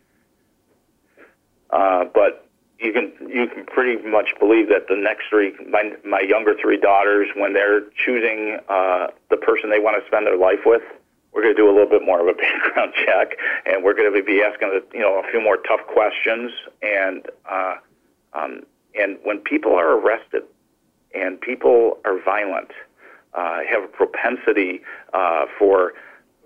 [1.70, 2.47] Uh, but
[2.78, 6.78] you can you can pretty much believe that the next three, my my younger three
[6.78, 10.82] daughters, when they're choosing uh, the person they want to spend their life with,
[11.32, 13.36] we're going to do a little bit more of a background check,
[13.66, 17.74] and we're going to be asking you know a few more tough questions, and uh,
[18.32, 18.62] um,
[18.98, 20.42] and when people are arrested
[21.14, 22.70] and people are violent,
[23.34, 24.82] uh, have a propensity
[25.14, 25.94] uh, for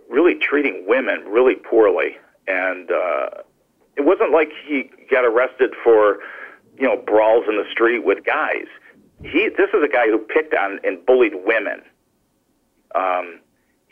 [0.08, 2.16] really treating women really poorly,
[2.48, 3.28] and uh,
[3.96, 6.18] it wasn't like he got arrested for
[6.78, 8.66] you know brawls in the street with guys.
[9.22, 11.82] He this is a guy who picked on and bullied women.
[12.94, 13.40] Um,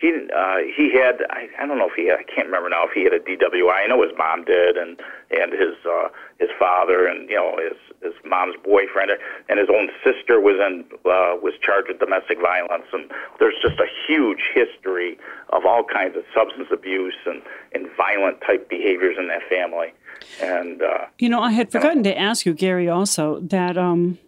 [0.01, 2.85] he uh, he had I, I don't know if he had, I can't remember now
[2.87, 3.85] if he had a DWI.
[3.85, 4.99] I know his mom did, and
[5.31, 6.09] and his uh,
[6.39, 9.11] his father, and you know his his mom's boyfriend,
[9.51, 12.87] and his own sister was in uh, was charged with domestic violence.
[12.95, 15.19] And there's just a huge history
[15.51, 19.93] of all kinds of substance abuse and and violent type behaviors in that family.
[20.41, 24.19] And uh, You know, I had forgotten to ask you, Gary, also that um,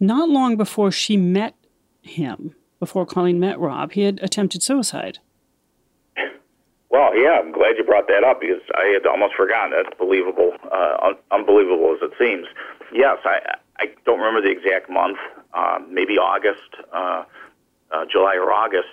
[0.00, 1.54] not long before she met
[2.00, 5.20] him, before Colleen met Rob, he had attempted suicide.
[6.90, 9.70] Well, yeah, I'm glad you brought that up because I had almost forgotten.
[9.70, 12.48] That's believable, uh, un- unbelievable as it seems.
[12.92, 13.38] Yes, I
[13.78, 15.16] I don't remember the exact month,
[15.54, 17.22] um, maybe August, uh,
[17.92, 18.88] uh, July or August,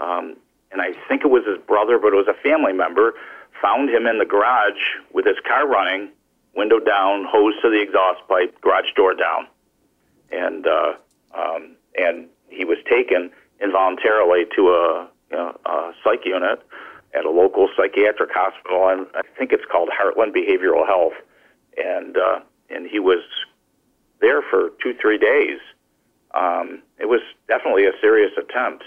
[0.00, 0.36] um,
[0.72, 3.16] and I think it was his brother, but it was a family member.
[3.60, 4.80] Found him in the garage
[5.12, 6.08] with his car running,
[6.54, 9.46] window down, hose to the exhaust pipe, garage door down,
[10.32, 10.94] and uh,
[11.34, 16.62] um, and he was taken involuntarily to a, you know, a psych unit
[17.14, 21.14] at a local psychiatric hospital, and I think it's called Heartland Behavioral Health,
[21.76, 22.40] and uh,
[22.70, 23.22] and he was
[24.20, 25.58] there for two three days.
[26.34, 28.84] Um, it was definitely a serious attempt,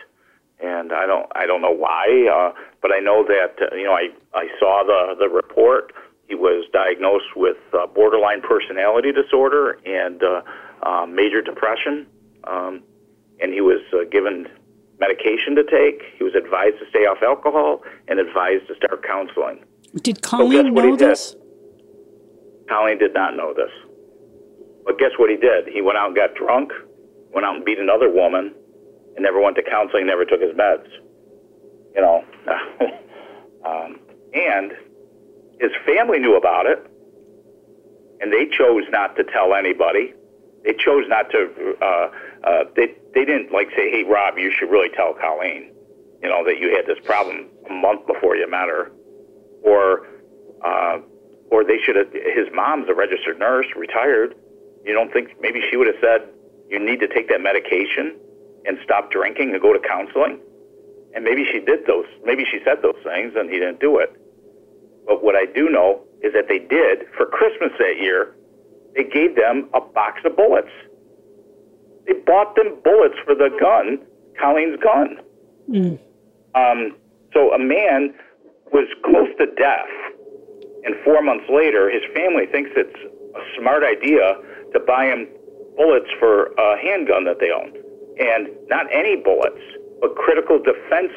[0.60, 3.94] and I don't I don't know why, uh, but I know that uh, you know
[3.94, 5.94] I I saw the the report.
[6.28, 10.42] He was diagnosed with uh, borderline personality disorder and uh,
[10.84, 12.06] uh, major depression,
[12.44, 12.84] um,
[13.42, 14.48] and he was uh, given
[15.00, 16.04] medication to take.
[16.18, 19.64] He was advised to stay off alcohol and advised to start counseling.
[19.96, 21.36] Did Colleen he know this?
[22.70, 23.72] Colleen did not know this.
[24.86, 25.68] But guess what he did?
[25.68, 26.72] He went out and got drunk,
[27.34, 28.54] went out and beat another woman,
[29.16, 30.88] and never went to counseling, never took his meds.
[31.96, 32.24] You know,
[33.66, 34.00] um,
[34.34, 34.72] and
[35.60, 36.86] his family knew about it,
[38.22, 40.14] and they chose not to tell anybody.
[40.64, 41.76] They chose not to.
[41.82, 42.10] Uh,
[42.44, 45.72] uh, they they didn't like say, "Hey, Rob, you should really tell Colleen."
[46.22, 48.92] You know that you had this problem a month before you met her,
[49.64, 50.08] or
[50.64, 51.00] uh,
[51.52, 52.12] or they should have.
[52.12, 54.36] His mom's a registered nurse, retired.
[54.86, 56.30] You don't think maybe she would have said,
[56.70, 58.16] "You need to take that medication
[58.66, 60.40] and stop drinking and go to counseling"?
[61.16, 62.06] And maybe she did those.
[62.24, 64.16] Maybe she said those things, and he didn't do it.
[65.08, 68.36] But what I do know is that they did for Christmas that year.
[68.96, 70.70] They gave them a box of bullets.
[72.10, 74.00] They bought them bullets for the gun,
[74.42, 75.18] Colleen's gun.
[75.70, 76.00] Mm.
[76.56, 76.96] Um,
[77.34, 78.16] so a man
[78.74, 79.94] was close to death,
[80.86, 82.98] and four months later, his family thinks it's
[83.36, 84.34] a smart idea
[84.74, 85.28] to buy him
[85.78, 87.74] bullets for a handgun that they own,
[88.18, 89.62] and not any bullets,
[90.02, 91.14] but critical defense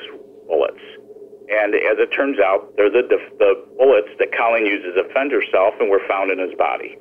[0.47, 0.81] bullets.
[1.49, 5.33] And as it turns out, they're the def- the bullets that Colleen used to defend
[5.33, 6.99] herself, and were found in his body.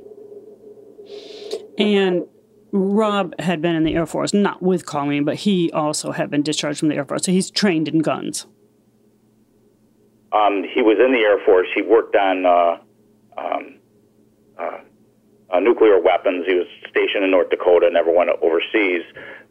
[1.78, 2.26] And
[2.72, 6.42] Rob had been in the Air Force, not with Colleen, but he also had been
[6.42, 7.26] discharged from the Air Force.
[7.26, 8.48] So he's trained in guns.
[10.32, 11.68] Um, he was in the Air Force.
[11.76, 12.78] He worked on uh,
[13.38, 13.76] um,
[14.58, 14.78] uh,
[15.50, 16.46] uh, nuclear weapons.
[16.48, 19.04] He was stationed in North Dakota, never went overseas.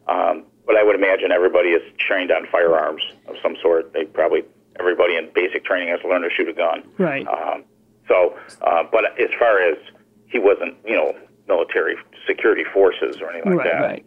[0.07, 3.93] Um, but I would imagine everybody is trained on firearms of some sort.
[3.93, 4.43] They probably
[4.79, 6.83] everybody in basic training has to learn to shoot a gun.
[6.97, 7.27] Right.
[7.27, 7.63] Um,
[8.07, 9.77] so, uh, but as far as
[10.27, 11.15] he wasn't, you know,
[11.51, 11.95] military
[12.27, 13.81] security forces or anything like right, that.
[13.81, 14.05] right.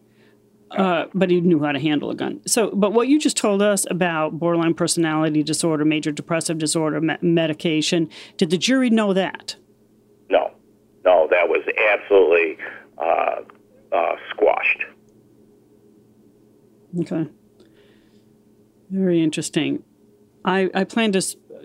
[0.70, 2.40] Uh, but he knew how to handle a gun.
[2.46, 7.16] So, but what you just told us about borderline personality disorder, major depressive disorder, me-
[7.20, 9.57] medication, did the jury know that?
[10.30, 10.50] No,
[11.04, 12.59] no, that was absolutely
[12.98, 13.42] uh,
[13.92, 14.85] uh, squashed.
[17.00, 17.28] Okay.
[18.90, 19.85] Very interesting.
[20.44, 21.20] I, I plan to,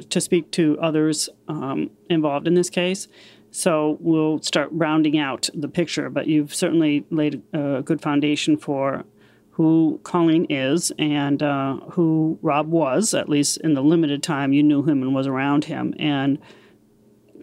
[0.10, 3.08] to speak to others um, involved in this case,
[3.52, 6.10] so we'll start rounding out the picture.
[6.10, 9.06] But you've certainly laid a good foundation for
[9.52, 14.64] who Colleen is and uh, who Rob was, at least in the limited time you
[14.64, 16.40] knew him and was around him, and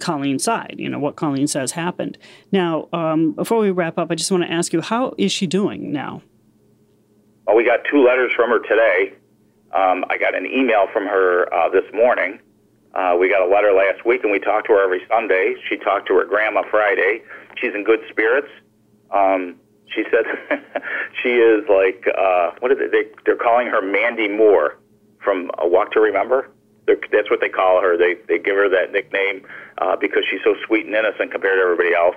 [0.01, 2.19] Colleen's side, you know, what Colleen says happened.
[2.53, 5.47] Now, um, before we wrap up, I just want to ask you, how is she
[5.47, 6.23] doing now?
[7.47, 9.15] Well, we got two letters from her today.
[9.75, 12.39] Um, I got an email from her uh, this morning.
[12.97, 15.55] Uh, we got a letter last week, and we talked to her every Sunday.
[15.69, 17.21] She talked to her grandma Friday.
[17.61, 18.49] She's in good spirits.
[19.11, 19.57] Um,
[19.95, 20.25] she said
[21.23, 22.93] she is like uh, what is it?
[22.93, 24.79] They, they're calling her Mandy Moore
[25.23, 26.49] from A Walk to Remember.
[26.87, 27.99] They're, that's what they call her.
[27.99, 31.63] They they give her that nickname uh, because she's so sweet and innocent compared to
[31.63, 32.17] everybody else.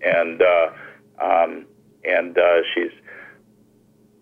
[0.00, 0.70] And uh,
[1.22, 1.66] um,
[2.04, 2.92] and uh, she's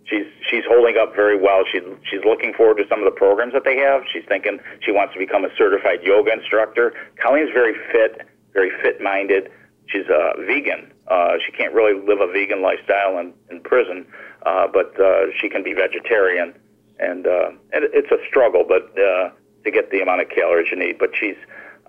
[0.07, 1.65] she's she's holding up very well.
[1.71, 4.03] She's she's looking forward to some of the programs that they have.
[4.13, 6.95] She's thinking she wants to become a certified yoga instructor.
[7.17, 9.51] Colleen's very fit, very fit minded.
[9.87, 10.93] She's a vegan.
[11.09, 14.07] Uh, she can't really live a vegan lifestyle in, in prison,
[14.47, 16.55] uh, but uh, she can be vegetarian,
[16.99, 19.31] and uh, and it's a struggle, but uh,
[19.65, 20.99] to get the amount of calories you need.
[20.99, 21.37] But she's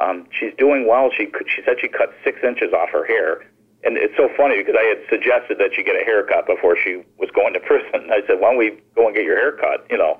[0.01, 1.09] um, she's doing well.
[1.15, 3.45] She she said she cut six inches off her hair,
[3.85, 7.03] and it's so funny because I had suggested that she get a haircut before she
[7.17, 8.09] was going to prison.
[8.11, 9.85] I said, why don't we go and get your hair cut?
[9.89, 10.19] You know,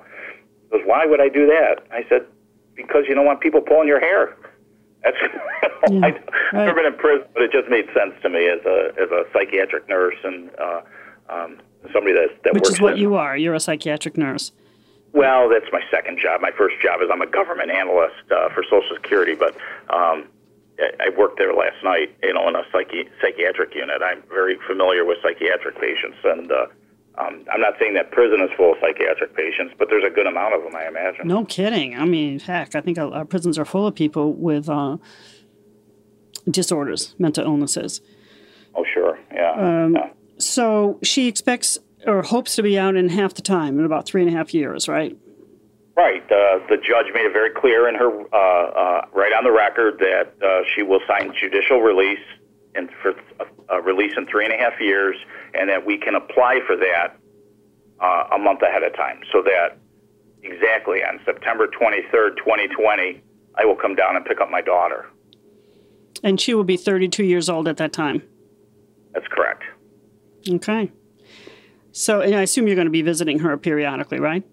[0.64, 1.84] she goes, why would I do that?
[1.92, 2.26] I said,
[2.74, 4.36] because you don't want people pulling your hair.
[5.02, 5.16] That's
[5.90, 6.16] Yeah, right.
[6.48, 9.08] I've never been in prison, but it just made sense to me as a as
[9.10, 10.80] a psychiatric nurse and uh,
[11.28, 11.58] um,
[11.92, 13.36] somebody that that works Which is what in- you are.
[13.36, 14.50] You're a psychiatric nurse.
[15.12, 16.40] well, that's my second job.
[16.40, 19.54] My first job is I'm a government analyst uh, for Social Security, but
[19.90, 20.26] um,
[20.78, 24.02] I I worked there last night, you know, in a psychi- psychiatric unit.
[24.02, 26.66] I'm very familiar with psychiatric patients, and uh,
[27.18, 30.26] um, I'm not saying that prison is full of psychiatric patients, but there's a good
[30.26, 31.26] amount of them, I imagine.
[31.26, 31.96] No kidding.
[31.96, 34.98] I mean, heck, I think our, prisons are full of people with uh,
[36.50, 38.02] disorders, mental illnesses.
[38.74, 39.52] Oh, sure, yeah.
[39.52, 40.10] Um, yeah.
[40.38, 44.22] So she expects or hopes to be out in half the time, in about three
[44.22, 45.16] and a half years, right?
[45.96, 46.22] Right.
[46.24, 48.85] Uh, the judge made it very clear in her, uh, uh,
[49.36, 52.24] on the record, that uh, she will sign judicial release
[52.74, 55.16] and for a, a release in three and a half years,
[55.54, 57.16] and that we can apply for that
[58.00, 59.78] uh, a month ahead of time, so that
[60.42, 63.22] exactly on September 23rd, 2020,
[63.56, 65.06] I will come down and pick up my daughter.
[66.22, 68.22] And she will be 32 years old at that time.
[69.12, 69.64] That's correct.
[70.48, 70.92] Okay.
[71.92, 74.44] So, and I assume you're going to be visiting her periodically, right?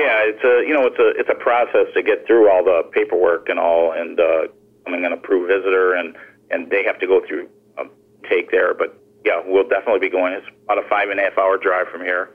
[0.00, 2.88] Yeah, it's a you know it's a it's a process to get through all the
[2.90, 4.48] paperwork and all, and uh,
[4.78, 6.16] becoming an approved visitor, and
[6.50, 7.84] and they have to go through a
[8.26, 8.72] take there.
[8.72, 10.32] But yeah, we'll definitely be going.
[10.32, 12.30] It's about a five and a half hour drive from here.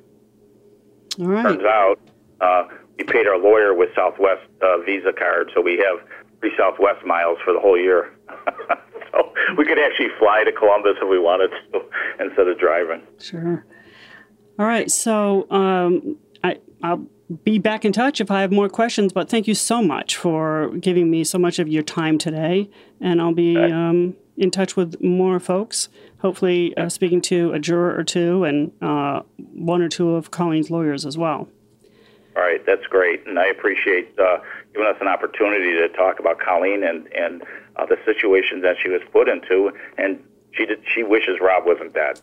[1.19, 1.41] All right.
[1.41, 1.99] Turns out
[2.39, 2.67] uh,
[2.99, 6.07] we paid our lawyer with Southwest uh, Visa card, so we have
[6.41, 8.13] free Southwest miles for the whole year.
[9.11, 11.81] so we could actually fly to Columbus if we wanted to
[12.23, 13.01] instead of driving.
[13.19, 13.65] Sure.
[14.59, 14.91] All right.
[14.91, 16.17] So um,
[16.85, 17.07] I'll
[17.43, 20.69] be back in touch if I have more questions, but thank you so much for
[20.79, 22.69] giving me so much of your time today.
[23.01, 27.97] And I'll be um, in touch with more folks, hopefully uh, speaking to a juror
[27.97, 31.47] or two and uh, one or two of Colleen's lawyers as well.
[32.35, 34.39] All right, that's great, and I appreciate uh,
[34.73, 37.43] giving us an opportunity to talk about Colleen and and
[37.77, 39.71] uh, the situation that she was put into.
[39.97, 40.21] And
[40.51, 42.19] she did, she wishes Rob wasn't dead.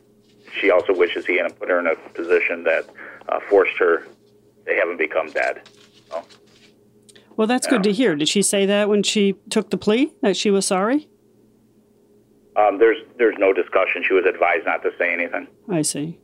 [0.60, 2.90] She also wishes he hadn't put her in a position that
[3.30, 4.06] uh, forced her
[4.66, 5.68] to haven't become dead.
[6.10, 6.22] So,
[7.36, 8.14] Well, that's good to hear.
[8.16, 11.08] Did she say that when she took the plea that she was sorry?
[12.56, 14.02] um, there's there's no discussion.
[14.06, 15.46] She was advised not to say anything.
[15.70, 16.18] I see.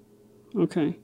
[0.54, 0.98] Okay.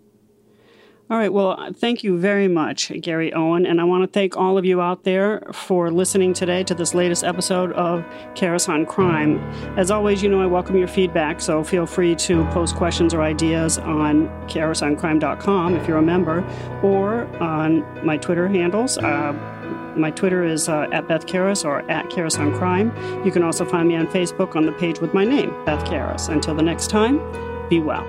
[1.11, 1.33] All right.
[1.33, 3.67] Well, thank you very much, Gary Owen.
[3.67, 6.95] And I want to thank all of you out there for listening today to this
[6.95, 8.01] latest episode of
[8.35, 9.39] Karas on Crime.
[9.77, 13.21] As always, you know I welcome your feedback, so feel free to post questions or
[13.21, 16.41] ideas on karasoncrime.com if you're a member
[16.83, 18.97] or on my Twitter handles.
[18.97, 19.35] Uh,
[19.97, 22.93] my Twitter is uh, at Beth Karas or at Karas on Crime.
[23.27, 26.31] You can also find me on Facebook on the page with my name, Beth Karas.
[26.31, 27.19] Until the next time,
[27.69, 28.05] be well.